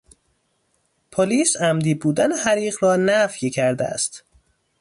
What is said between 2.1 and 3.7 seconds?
حریق را نفی